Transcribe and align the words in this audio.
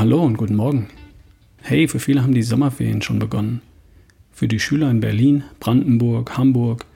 Hallo 0.00 0.22
und 0.22 0.38
guten 0.38 0.56
Morgen. 0.56 0.86
Hey, 1.60 1.86
für 1.86 1.98
viele 1.98 2.22
haben 2.22 2.32
die 2.32 2.42
Sommerferien 2.42 3.02
schon 3.02 3.18
begonnen. 3.18 3.60
Für 4.32 4.48
die 4.48 4.58
Schüler 4.58 4.90
in 4.90 5.00
Berlin, 5.00 5.44
Brandenburg, 5.60 6.38
Hamburg, 6.38 6.86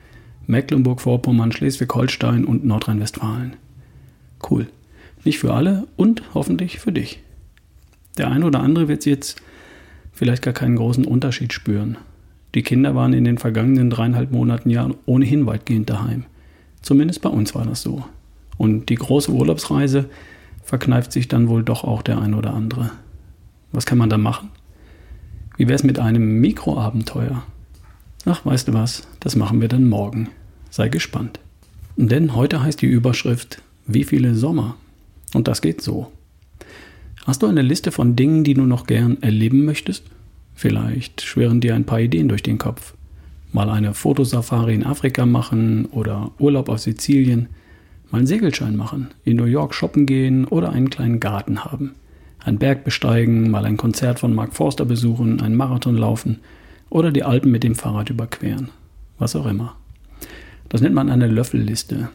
Mecklenburg-Vorpommern, 0.46 1.52
Schleswig-Holstein 1.52 2.46
und 2.46 2.64
Nordrhein-Westfalen. 2.64 3.56
Cool. 4.48 4.68
Nicht 5.22 5.38
für 5.38 5.52
alle 5.52 5.86
und 5.96 6.22
hoffentlich 6.32 6.78
für 6.78 6.92
dich. 6.92 7.20
Der 8.16 8.30
eine 8.30 8.46
oder 8.46 8.60
andere 8.60 8.88
wird 8.88 9.04
jetzt 9.04 9.36
vielleicht 10.14 10.40
gar 10.40 10.54
keinen 10.54 10.76
großen 10.76 11.04
Unterschied 11.04 11.52
spüren. 11.52 11.98
Die 12.54 12.62
Kinder 12.62 12.94
waren 12.94 13.12
in 13.12 13.24
den 13.24 13.36
vergangenen 13.36 13.90
dreieinhalb 13.90 14.32
Monaten 14.32 14.70
ja 14.70 14.88
ohnehin 15.04 15.44
weitgehend 15.44 15.90
daheim. 15.90 16.24
Zumindest 16.80 17.20
bei 17.20 17.28
uns 17.28 17.54
war 17.54 17.66
das 17.66 17.82
so. 17.82 18.02
Und 18.56 18.88
die 18.88 18.94
große 18.94 19.30
Urlaubsreise 19.30 20.08
verkneift 20.64 21.12
sich 21.12 21.28
dann 21.28 21.48
wohl 21.48 21.62
doch 21.62 21.84
auch 21.84 22.02
der 22.02 22.20
ein 22.20 22.34
oder 22.34 22.54
andere. 22.54 22.90
Was 23.70 23.86
kann 23.86 23.98
man 23.98 24.10
da 24.10 24.18
machen? 24.18 24.50
Wie 25.56 25.68
wäre 25.68 25.76
es 25.76 25.84
mit 25.84 25.98
einem 26.00 26.40
Mikroabenteuer? 26.40 27.44
Ach, 28.24 28.44
weißt 28.44 28.68
du 28.68 28.72
was, 28.72 29.06
das 29.20 29.36
machen 29.36 29.60
wir 29.60 29.68
dann 29.68 29.88
morgen. 29.88 30.30
Sei 30.70 30.88
gespannt. 30.88 31.38
Denn 31.96 32.34
heute 32.34 32.62
heißt 32.62 32.80
die 32.82 32.86
Überschrift 32.86 33.62
Wie 33.86 34.04
viele 34.04 34.34
Sommer? 34.34 34.76
Und 35.34 35.46
das 35.46 35.60
geht 35.60 35.82
so. 35.82 36.10
Hast 37.26 37.42
du 37.42 37.46
eine 37.46 37.62
Liste 37.62 37.92
von 37.92 38.16
Dingen, 38.16 38.44
die 38.44 38.54
du 38.54 38.62
noch 38.62 38.86
gern 38.86 39.22
erleben 39.22 39.64
möchtest? 39.64 40.04
Vielleicht 40.54 41.22
schwirren 41.22 41.60
dir 41.60 41.74
ein 41.74 41.84
paar 41.84 42.00
Ideen 42.00 42.28
durch 42.28 42.42
den 42.42 42.58
Kopf. 42.58 42.94
Mal 43.52 43.70
eine 43.70 43.94
Fotosafari 43.94 44.74
in 44.74 44.84
Afrika 44.84 45.26
machen 45.26 45.86
oder 45.86 46.32
Urlaub 46.38 46.68
auf 46.68 46.80
Sizilien, 46.80 47.48
mal 48.10 48.18
einen 48.18 48.26
Segelschein 48.26 48.76
machen, 48.76 49.08
in 49.24 49.36
New 49.36 49.44
York 49.44 49.74
shoppen 49.74 50.06
gehen 50.06 50.44
oder 50.44 50.70
einen 50.70 50.90
kleinen 50.90 51.20
Garten 51.20 51.64
haben. 51.64 51.94
Einen 52.38 52.58
Berg 52.58 52.84
besteigen, 52.84 53.50
mal 53.50 53.64
ein 53.64 53.76
Konzert 53.76 54.18
von 54.18 54.34
Mark 54.34 54.54
Forster 54.54 54.84
besuchen, 54.84 55.40
einen 55.40 55.56
Marathon 55.56 55.96
laufen 55.96 56.40
oder 56.90 57.10
die 57.10 57.22
Alpen 57.22 57.50
mit 57.50 57.64
dem 57.64 57.74
Fahrrad 57.74 58.10
überqueren. 58.10 58.68
Was 59.18 59.34
auch 59.34 59.46
immer. 59.46 59.76
Das 60.68 60.80
nennt 60.80 60.94
man 60.94 61.10
eine 61.10 61.26
Löffelliste. 61.26 62.08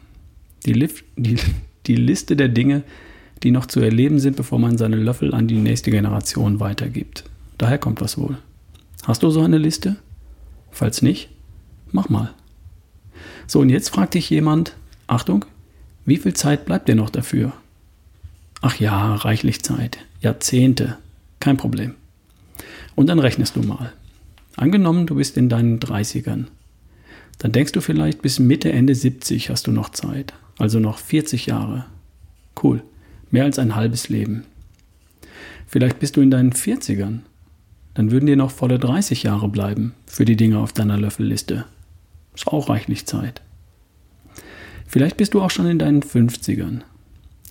Die, 0.65 0.73
Lif 0.73 1.03
die, 1.15 1.37
die 1.87 1.95
Liste 1.95 2.35
der 2.35 2.49
Dinge, 2.49 2.83
die 3.43 3.51
noch 3.51 3.65
zu 3.65 3.79
erleben 3.79 4.19
sind, 4.19 4.35
bevor 4.35 4.59
man 4.59 4.77
seine 4.77 4.97
Löffel 4.97 5.33
an 5.33 5.47
die 5.47 5.57
nächste 5.57 5.91
Generation 5.91 6.59
weitergibt. 6.59 7.23
Daher 7.57 7.77
kommt 7.77 8.01
was 8.01 8.17
wohl. 8.17 8.37
Hast 9.03 9.23
du 9.23 9.29
so 9.29 9.41
eine 9.41 9.57
Liste? 9.57 9.95
Falls 10.71 11.01
nicht, 11.01 11.29
mach 11.91 12.09
mal. 12.09 12.33
So, 13.47 13.59
und 13.61 13.69
jetzt 13.69 13.89
fragt 13.89 14.13
dich 14.13 14.29
jemand, 14.29 14.75
Achtung, 15.07 15.45
wie 16.09 16.17
viel 16.17 16.33
Zeit 16.33 16.65
bleibt 16.65 16.89
dir 16.89 16.95
noch 16.95 17.09
dafür? 17.09 17.53
Ach 18.61 18.75
ja, 18.79 19.15
reichlich 19.15 19.63
Zeit. 19.63 19.99
Jahrzehnte. 20.21 20.97
Kein 21.39 21.57
Problem. 21.57 21.95
Und 22.95 23.07
dann 23.07 23.19
rechnest 23.19 23.55
du 23.55 23.61
mal. 23.61 23.93
Angenommen, 24.57 25.07
du 25.07 25.15
bist 25.15 25.37
in 25.37 25.47
deinen 25.47 25.79
30ern. 25.79 26.45
Dann 27.37 27.51
denkst 27.53 27.71
du 27.71 27.79
vielleicht 27.79 28.21
bis 28.21 28.39
Mitte, 28.39 28.71
Ende 28.71 28.95
70 28.95 29.49
hast 29.49 29.67
du 29.67 29.71
noch 29.71 29.89
Zeit. 29.89 30.33
Also 30.57 30.79
noch 30.79 30.97
40 30.97 31.45
Jahre. 31.45 31.85
Cool. 32.61 32.83
Mehr 33.31 33.45
als 33.45 33.59
ein 33.59 33.75
halbes 33.75 34.09
Leben. 34.09 34.43
Vielleicht 35.67 35.99
bist 35.99 36.17
du 36.17 36.21
in 36.21 36.31
deinen 36.31 36.51
40ern. 36.51 37.19
Dann 37.93 38.11
würden 38.11 38.25
dir 38.25 38.35
noch 38.35 38.51
volle 38.51 38.79
30 38.79 39.23
Jahre 39.23 39.47
bleiben 39.47 39.93
für 40.05 40.25
die 40.25 40.35
Dinge 40.35 40.59
auf 40.59 40.73
deiner 40.73 40.97
Löffelliste. 40.97 41.65
Ist 42.35 42.47
auch 42.47 42.67
reichlich 42.67 43.05
Zeit. 43.05 43.41
Vielleicht 44.89 45.17
bist 45.17 45.35
du 45.35 45.41
auch 45.41 45.51
schon 45.51 45.67
in 45.67 45.77
deinen 45.77 46.01
50ern. 46.01 46.81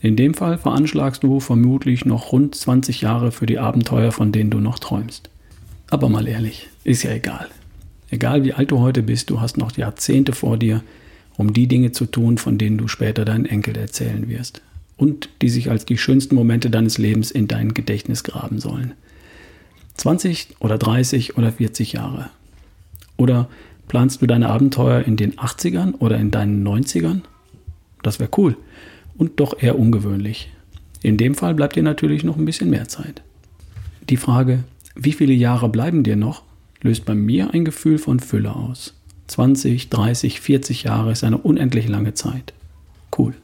In 0.00 0.16
dem 0.16 0.34
Fall 0.34 0.58
veranschlagst 0.58 1.22
du 1.22 1.38
vermutlich 1.38 2.04
noch 2.04 2.32
rund 2.32 2.56
20 2.56 3.00
Jahre 3.00 3.30
für 3.30 3.46
die 3.46 3.60
Abenteuer, 3.60 4.10
von 4.10 4.32
denen 4.32 4.50
du 4.50 4.58
noch 4.58 4.80
träumst. 4.80 5.30
Aber 5.88 6.08
mal 6.08 6.26
ehrlich, 6.26 6.68
ist 6.82 7.04
ja 7.04 7.12
egal. 7.12 7.46
Egal 8.10 8.42
wie 8.42 8.54
alt 8.54 8.72
du 8.72 8.80
heute 8.80 9.04
bist, 9.04 9.30
du 9.30 9.40
hast 9.40 9.56
noch 9.56 9.76
Jahrzehnte 9.76 10.32
vor 10.32 10.56
dir, 10.56 10.82
um 11.36 11.52
die 11.52 11.68
Dinge 11.68 11.92
zu 11.92 12.06
tun, 12.06 12.38
von 12.38 12.58
denen 12.58 12.76
du 12.76 12.88
später 12.88 13.24
deinen 13.24 13.46
Enkel 13.46 13.76
erzählen 13.76 14.28
wirst 14.28 14.60
und 14.96 15.28
die 15.40 15.48
sich 15.48 15.70
als 15.70 15.86
die 15.86 15.96
schönsten 15.96 16.34
Momente 16.34 16.70
deines 16.70 16.98
Lebens 16.98 17.30
in 17.30 17.46
dein 17.46 17.72
Gedächtnis 17.72 18.24
graben 18.24 18.58
sollen. 18.58 18.94
20 19.96 20.56
oder 20.58 20.76
30 20.76 21.38
oder 21.38 21.52
40 21.52 21.92
Jahre. 21.92 22.30
Oder 23.16 23.48
planst 23.88 24.22
du 24.22 24.26
deine 24.26 24.48
Abenteuer 24.48 25.02
in 25.02 25.16
den 25.16 25.34
80ern 25.36 25.94
oder 25.98 26.18
in 26.18 26.30
deinen 26.30 26.66
90ern? 26.66 27.22
Das 28.02 28.20
wäre 28.20 28.30
cool 28.36 28.56
und 29.16 29.40
doch 29.40 29.60
eher 29.60 29.78
ungewöhnlich. 29.78 30.50
In 31.02 31.16
dem 31.16 31.34
Fall 31.34 31.54
bleibt 31.54 31.76
dir 31.76 31.82
natürlich 31.82 32.24
noch 32.24 32.36
ein 32.36 32.44
bisschen 32.44 32.70
mehr 32.70 32.88
Zeit. 32.88 33.22
Die 34.08 34.16
Frage, 34.16 34.64
wie 34.94 35.12
viele 35.12 35.32
Jahre 35.32 35.68
bleiben 35.68 36.02
dir 36.02 36.16
noch, 36.16 36.42
löst 36.80 37.04
bei 37.04 37.14
mir 37.14 37.52
ein 37.52 37.64
Gefühl 37.64 37.98
von 37.98 38.20
Fülle 38.20 38.54
aus. 38.54 38.94
20, 39.28 39.90
30, 39.90 40.40
40 40.40 40.84
Jahre 40.84 41.12
ist 41.12 41.24
eine 41.24 41.38
unendlich 41.38 41.88
lange 41.88 42.14
Zeit. 42.14 42.54
Cool. 43.16 43.34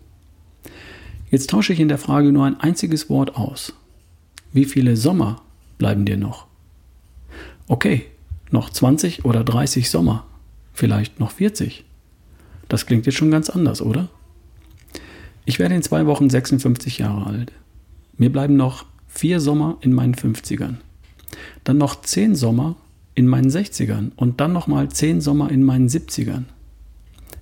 Jetzt 1.31 1.51
tausche 1.51 1.73
ich 1.73 1.81
in 1.81 1.89
der 1.89 1.99
Frage 1.99 2.33
nur 2.33 2.45
ein 2.45 2.61
einziges 2.61 3.11
Wort 3.11 3.37
aus. 3.37 3.75
Wie 4.53 4.65
viele 4.65 4.97
Sommer 4.97 5.43
bleiben 5.79 6.05
dir 6.05 6.17
noch? 6.17 6.47
Okay, 7.67 8.07
noch 8.51 8.71
20 8.71 9.25
oder 9.25 9.43
30 9.43 9.91
Sommer, 9.91 10.25
vielleicht 10.75 11.21
noch 11.21 11.31
40. 11.31 11.85
Das 12.69 12.85
klingt 12.85 13.07
jetzt 13.07 13.17
schon 13.17 13.31
ganz 13.31 13.49
anders, 13.49 13.81
oder? 13.81 14.09
Ich 15.47 15.59
werde 15.59 15.75
in 15.75 15.83
zwei 15.83 16.07
Wochen 16.07 16.29
56 16.29 16.99
Jahre 16.99 17.27
alt. 17.27 17.53
Mir 18.19 18.31
bleiben 18.31 18.57
noch 18.57 18.85
vier 19.07 19.41
Sommer 19.41 19.79
in 19.81 19.93
meinen 19.93 20.15
50ern. 20.15 20.77
Dann 21.65 21.79
noch 21.79 22.03
zehn 22.03 22.35
Sommer 22.35 22.77
in 23.15 23.29
meinen 23.29 23.49
60ern 23.49 24.11
und 24.17 24.41
dann 24.41 24.53
nochmal 24.53 24.91
zehn 24.91 25.21
Sommer 25.21 25.51
in 25.51 25.63
meinen 25.63 25.89
70ern. 25.89 26.45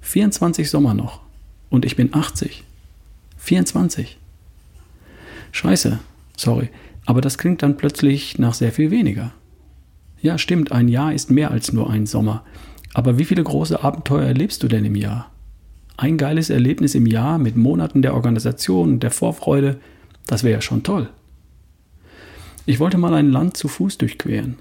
24 0.02 0.68
Sommer 0.68 0.94
noch. 0.94 1.20
Und 1.70 1.84
ich 1.84 1.96
bin 1.96 2.14
80. 2.14 2.64
24. 3.38 4.18
Scheiße, 5.52 5.98
sorry, 6.36 6.70
aber 7.06 7.20
das 7.20 7.38
klingt 7.38 7.62
dann 7.62 7.76
plötzlich 7.76 8.38
nach 8.38 8.54
sehr 8.54 8.72
viel 8.72 8.90
weniger. 8.90 9.32
Ja, 10.20 10.38
stimmt, 10.38 10.72
ein 10.72 10.88
Jahr 10.88 11.12
ist 11.12 11.30
mehr 11.30 11.50
als 11.50 11.72
nur 11.72 11.90
ein 11.90 12.06
Sommer. 12.06 12.44
Aber 12.94 13.18
wie 13.18 13.24
viele 13.24 13.42
große 13.42 13.82
Abenteuer 13.82 14.24
erlebst 14.24 14.62
du 14.62 14.68
denn 14.68 14.84
im 14.84 14.96
Jahr? 14.96 15.30
Ein 15.96 16.16
geiles 16.16 16.50
Erlebnis 16.50 16.94
im 16.94 17.06
Jahr 17.06 17.38
mit 17.38 17.56
Monaten 17.56 18.02
der 18.02 18.14
Organisation 18.14 18.94
und 18.94 19.02
der 19.02 19.10
Vorfreude, 19.10 19.78
das 20.26 20.42
wäre 20.42 20.54
ja 20.54 20.60
schon 20.60 20.82
toll. 20.82 21.08
Ich 22.66 22.80
wollte 22.80 22.98
mal 22.98 23.14
ein 23.14 23.30
Land 23.30 23.56
zu 23.56 23.68
Fuß 23.68 23.98
durchqueren. 23.98 24.56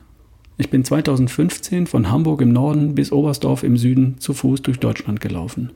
Ich 0.58 0.70
bin 0.70 0.84
2015 0.84 1.88
von 1.88 2.12
Hamburg 2.12 2.42
im 2.42 2.52
Norden 2.52 2.96
bis 2.96 3.12
Oberstdorf 3.12 3.64
im 3.64 3.78
Süden 3.78 4.20
zu 4.20 4.34
Fuß 4.34 4.62
durch 4.62 4.80
Deutschland 4.80 5.22
gelaufen. 5.22 5.72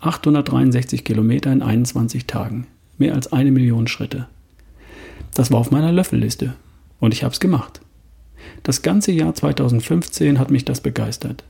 863 0.00 1.04
Kilometer 1.04 1.52
in 1.52 1.62
21 1.62 2.26
Tagen. 2.26 2.66
Mehr 2.98 3.14
als 3.14 3.32
eine 3.32 3.50
Million 3.50 3.86
Schritte. 3.86 4.28
Das 5.34 5.50
war 5.50 5.58
auf 5.58 5.70
meiner 5.70 5.92
Löffelliste. 5.92 6.54
Und 7.00 7.12
ich 7.12 7.24
habe 7.24 7.32
es 7.32 7.40
gemacht. 7.40 7.80
Das 8.62 8.82
ganze 8.82 9.12
Jahr 9.12 9.34
2015 9.34 10.38
hat 10.38 10.50
mich 10.50 10.64
das 10.64 10.80
begeistert. 10.80 11.44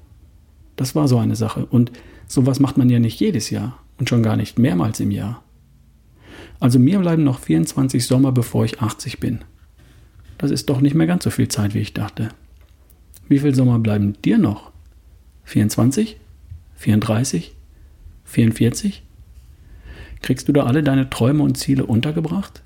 Das 0.76 0.94
war 0.94 1.08
so 1.08 1.18
eine 1.18 1.36
Sache. 1.36 1.66
Und 1.66 1.92
sowas 2.26 2.60
macht 2.60 2.76
man 2.76 2.90
ja 2.90 2.98
nicht 2.98 3.20
jedes 3.20 3.50
Jahr. 3.50 3.78
Und 3.98 4.08
schon 4.08 4.22
gar 4.22 4.36
nicht 4.36 4.58
mehrmals 4.58 5.00
im 5.00 5.10
Jahr. 5.10 5.42
Also 6.60 6.78
mir 6.78 6.98
bleiben 6.98 7.24
noch 7.24 7.38
24 7.38 8.06
Sommer, 8.06 8.32
bevor 8.32 8.64
ich 8.64 8.80
80 8.80 9.20
bin. 9.20 9.40
Das 10.38 10.50
ist 10.50 10.68
doch 10.68 10.80
nicht 10.80 10.94
mehr 10.94 11.06
ganz 11.06 11.24
so 11.24 11.30
viel 11.30 11.48
Zeit, 11.48 11.74
wie 11.74 11.80
ich 11.80 11.94
dachte. 11.94 12.28
Wie 13.28 13.38
viel 13.38 13.54
Sommer 13.54 13.78
bleiben 13.78 14.14
dir 14.24 14.38
noch? 14.38 14.72
24? 15.44 16.18
34? 16.76 17.54
44? 18.24 19.02
Kriegst 20.22 20.48
du 20.48 20.52
da 20.52 20.64
alle 20.64 20.82
deine 20.82 21.10
Träume 21.10 21.42
und 21.42 21.56
Ziele 21.56 21.86
untergebracht? 21.86 22.62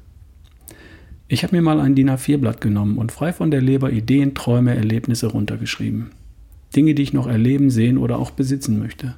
Ich 1.26 1.42
habe 1.42 1.56
mir 1.56 1.62
mal 1.62 1.80
ein 1.80 1.94
DIN 1.94 2.10
A4-Blatt 2.10 2.60
genommen 2.60 2.96
und 2.96 3.12
frei 3.12 3.32
von 3.32 3.50
der 3.50 3.60
Leber 3.60 3.92
Ideen, 3.92 4.34
Träume, 4.34 4.74
Erlebnisse 4.74 5.26
runtergeschrieben. 5.26 6.10
Dinge, 6.74 6.94
die 6.94 7.02
ich 7.02 7.12
noch 7.12 7.26
erleben, 7.26 7.70
sehen 7.70 7.98
oder 7.98 8.18
auch 8.18 8.30
besitzen 8.30 8.78
möchte. 8.78 9.14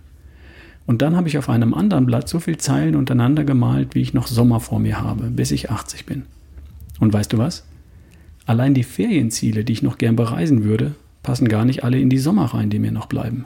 Und 0.87 1.03
dann 1.03 1.17
habe 1.17 1.29
ich 1.29 1.39
auf 1.39 1.49
einem 1.49 1.75
anderen 1.75 2.07
Blatt 2.07 2.29
so 2.29 2.41
viele 2.41 2.59
Zeilen 2.59 2.97
untereinander 2.97 3.45
gemalt, 3.45 3.95
wie 3.95 4.01
ich 4.01 4.15
noch 4.15 4.27
Sommer 4.27 4.61
vor 4.61 4.81
mir 4.81 5.01
habe, 5.01 5.31
bis 5.31 5.51
ich 5.51 5.71
80 5.71 6.07
bin. 6.07 6.23
Und 6.99 7.13
weißt 7.13 7.33
du 7.33 7.39
was? 7.39 7.65
Allein 8.47 8.75
die 8.75 8.83
Ferienziele, 8.83 9.65
die 9.65 9.73
ich 9.73 9.83
noch 9.83 9.99
gern 9.99 10.17
bereisen 10.17 10.65
würde, 10.65 10.95
passen 11.23 11.49
gar 11.49 11.65
nicht 11.65 11.85
alle 11.85 12.01
in 12.01 12.11
die 12.11 12.19
Sommer 12.19 12.47
rein, 12.47 12.71
die 12.71 12.79
mir 12.79 12.93
noch 12.93 13.07
bleiben. 13.07 13.45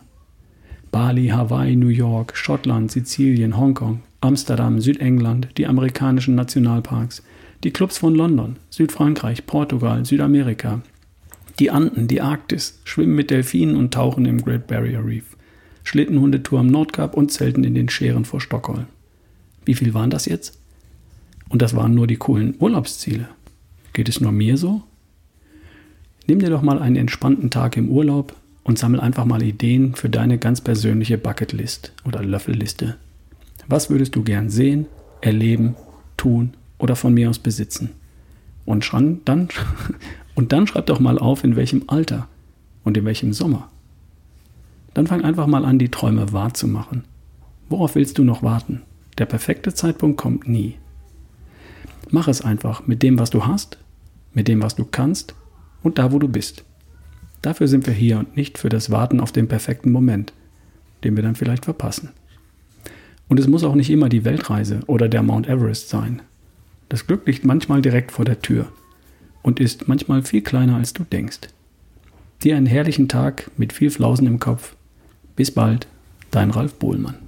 Bali, 0.90 1.28
Hawaii, 1.28 1.76
New 1.76 1.88
York, 1.88 2.36
Schottland, 2.36 2.90
Sizilien, 2.92 3.58
Hongkong, 3.58 4.00
Amsterdam, 4.20 4.80
Südengland, 4.80 5.48
die 5.58 5.66
amerikanischen 5.66 6.34
Nationalparks, 6.36 7.22
die 7.64 7.72
Clubs 7.72 7.98
von 7.98 8.14
London, 8.14 8.56
Südfrankreich, 8.70 9.44
Portugal, 9.44 10.04
Südamerika, 10.04 10.80
die 11.58 11.70
Anden, 11.70 12.08
die 12.08 12.20
Arktis, 12.20 12.80
Schwimmen 12.84 13.14
mit 13.14 13.30
Delfinen 13.30 13.76
und 13.76 13.94
Tauchen 13.94 14.26
im 14.26 14.42
Great 14.42 14.66
Barrier 14.66 15.04
Reef, 15.04 15.36
Schlittenhundetour 15.84 16.60
am 16.60 16.66
Nordkap 16.66 17.14
und 17.14 17.30
Zelten 17.30 17.64
in 17.64 17.74
den 17.74 17.88
Scheren 17.88 18.24
vor 18.24 18.40
Stockholm. 18.40 18.86
Wie 19.64 19.74
viel 19.74 19.94
waren 19.94 20.10
das 20.10 20.26
jetzt? 20.26 20.58
Und 21.48 21.62
das 21.62 21.76
waren 21.76 21.94
nur 21.94 22.06
die 22.06 22.16
coolen 22.16 22.54
Urlaubsziele. 22.58 23.28
Geht 23.92 24.08
es 24.08 24.20
nur 24.20 24.32
mir 24.32 24.56
so? 24.56 24.82
Nimm 26.26 26.38
dir 26.38 26.50
doch 26.50 26.62
mal 26.62 26.78
einen 26.78 26.96
entspannten 26.96 27.50
Tag 27.50 27.76
im 27.76 27.88
Urlaub 27.88 28.34
und 28.64 28.78
sammel 28.78 28.98
einfach 28.98 29.26
mal 29.26 29.42
Ideen 29.42 29.94
für 29.94 30.08
deine 30.08 30.38
ganz 30.38 30.60
persönliche 30.60 31.18
Bucketlist 31.18 31.92
oder 32.04 32.22
Löffelliste. 32.22 32.96
Was 33.68 33.90
würdest 33.90 34.16
du 34.16 34.22
gern 34.22 34.50
sehen, 34.50 34.86
erleben, 35.20 35.76
tun 36.16 36.54
oder 36.78 36.96
von 36.96 37.14
mir 37.14 37.30
aus 37.30 37.38
besitzen? 37.38 37.90
Und 38.64 38.90
dann, 39.26 39.48
und 40.34 40.52
dann 40.52 40.66
schreib 40.66 40.86
doch 40.86 41.00
mal 41.00 41.19
auf, 41.19 41.44
in 41.44 41.56
welchem 41.56 41.84
Alter 41.86 42.28
und 42.82 42.96
in 42.96 43.04
welchem 43.04 43.32
Sommer. 43.32 43.70
Dann 44.92 45.06
fang 45.06 45.22
einfach 45.22 45.46
mal 45.46 45.64
an, 45.64 45.78
die 45.78 45.90
Träume 45.90 46.32
wahrzumachen. 46.32 47.04
Worauf 47.69 47.94
willst 47.94 48.19
du 48.19 48.25
noch 48.25 48.42
warten? 48.42 48.82
Der 49.19 49.26
perfekte 49.26 49.75
Zeitpunkt 49.75 50.16
kommt 50.16 50.48
nie. 50.48 50.76
Mach 52.10 52.28
es 52.28 52.42
einfach 52.42 52.86
mit 52.86 53.02
dem, 53.02 53.19
was 53.19 53.31
du 53.31 53.46
hast, 53.46 53.78
mit 54.32 54.48
dem, 54.48 54.62
was 54.62 54.75
du 54.76 54.84
kannst 54.84 55.34
und 55.82 55.98
da, 55.98 56.12
wo 56.12 56.19
du 56.19 56.28
bist. 56.28 56.64
Dafür 57.42 57.69
sind 57.69 57.87
wir 57.87 57.94
hier 57.94 58.19
und 58.19 58.37
nicht 58.37 58.58
für 58.58 58.69
das 58.69 58.90
Warten 58.90 59.20
auf 59.20 59.32
den 59.32 59.48
perfekten 59.48 59.92
Moment, 59.92 60.32
den 61.02 61.16
wir 61.16 61.22
dann 61.22 61.34
vielleicht 61.34 61.64
verpassen. 61.64 62.10
Und 63.28 63.40
es 63.40 63.48
muss 63.48 63.64
auch 63.64 63.75
nicht 63.75 63.90
immer 63.90 64.08
die 64.08 64.25
Weltreise 64.25 64.80
oder 64.87 65.08
der 65.08 65.22
Mount 65.22 65.48
Everest 65.48 65.88
sein. 65.88 66.22
Das 66.88 67.06
Glück 67.06 67.26
liegt 67.26 67.44
manchmal 67.44 67.82
direkt 67.82 68.12
vor 68.12 68.25
der 68.25 68.40
Tür 68.40 68.69
und 69.44 69.61
ist 69.61 69.87
manchmal 69.87 70.23
viel 70.23 70.43
kleiner, 70.43 70.76
als 70.76 70.94
du 70.94 71.05
denkst. 71.05 71.41
Dir 72.43 72.56
einen 72.56 72.67
herrlichen 72.67 73.08
Tag 73.08 73.50
mit 73.56 73.73
viel 73.73 73.91
Flausen 73.91 74.26
im 74.26 74.41
Kopf. 74.41 74.75
Bis 75.37 75.52
bald, 75.52 75.87
dein 76.32 76.50
Ralf 76.50 76.75
Bohlmann. 76.75 77.24